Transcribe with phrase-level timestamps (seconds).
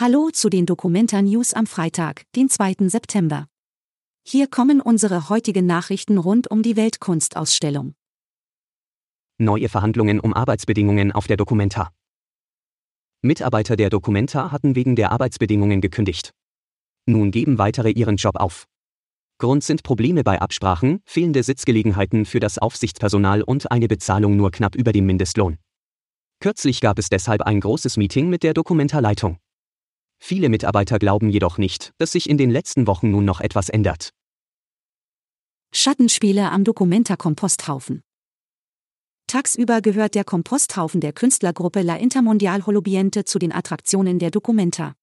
[0.00, 2.88] Hallo zu den Dokumenta News am Freitag, den 2.
[2.88, 3.46] September.
[4.26, 7.92] Hier kommen unsere heutigen Nachrichten rund um die Weltkunstausstellung.
[9.36, 11.90] Neue Verhandlungen um Arbeitsbedingungen auf der Documenta.
[13.20, 16.30] Mitarbeiter der Documenta hatten wegen der Arbeitsbedingungen gekündigt.
[17.04, 18.64] Nun geben weitere ihren Job auf.
[19.36, 24.76] Grund sind Probleme bei Absprachen, fehlende Sitzgelegenheiten für das Aufsichtspersonal und eine Bezahlung nur knapp
[24.76, 25.58] über dem Mindestlohn.
[26.40, 29.38] Kürzlich gab es deshalb ein großes Meeting mit der Documenta-Leitung.
[30.22, 34.10] Viele Mitarbeiter glauben jedoch nicht, dass sich in den letzten Wochen nun noch etwas ändert.
[35.72, 38.02] Schattenspiele am Documenta Komposthaufen.
[39.26, 44.94] Tagsüber gehört der Komposthaufen der Künstlergruppe La Intermondial Holobiente zu den Attraktionen der Documenta.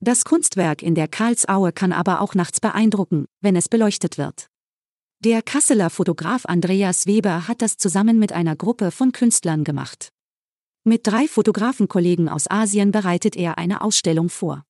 [0.00, 4.46] Das Kunstwerk in der Karlsaue kann aber auch nachts beeindrucken, wenn es beleuchtet wird.
[5.22, 10.08] Der Kasseler Fotograf Andreas Weber hat das zusammen mit einer Gruppe von Künstlern gemacht.
[10.82, 14.64] Mit drei Fotografenkollegen aus Asien bereitet er eine Ausstellung vor.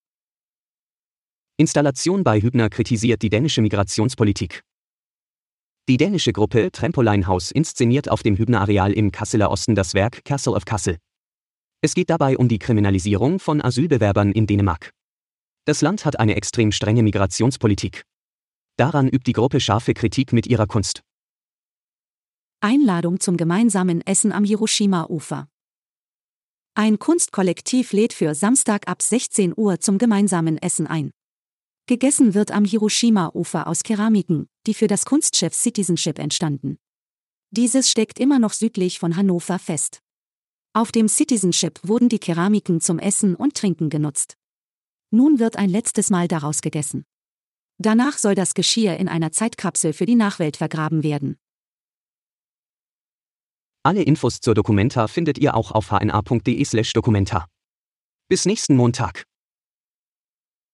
[1.57, 4.65] Installation bei Hübner kritisiert die dänische Migrationspolitik.
[5.89, 10.55] Die dänische Gruppe Trampoline House inszeniert auf dem Hübner-Areal im Kasseler Osten das Werk Castle
[10.55, 10.99] of Kassel.
[11.81, 14.91] Es geht dabei um die Kriminalisierung von Asylbewerbern in Dänemark.
[15.65, 18.03] Das Land hat eine extrem strenge Migrationspolitik.
[18.77, 21.03] Daran übt die Gruppe scharfe Kritik mit ihrer Kunst.
[22.61, 25.47] Einladung zum gemeinsamen Essen am Hiroshima-Ufer.
[26.83, 31.11] Ein Kunstkollektiv lädt für Samstag ab 16 Uhr zum gemeinsamen Essen ein.
[31.85, 36.79] Gegessen wird am Hiroshima-Ufer aus Keramiken, die für das Kunstschiff Citizenship entstanden.
[37.51, 40.01] Dieses steckt immer noch südlich von Hannover fest.
[40.73, 44.39] Auf dem Citizenship wurden die Keramiken zum Essen und Trinken genutzt.
[45.11, 47.05] Nun wird ein letztes Mal daraus gegessen.
[47.77, 51.37] Danach soll das Geschirr in einer Zeitkapsel für die Nachwelt vergraben werden.
[53.83, 57.47] Alle Infos zur Documenta findet ihr auch auf hna.de/documenta.
[58.29, 59.25] Bis nächsten Montag.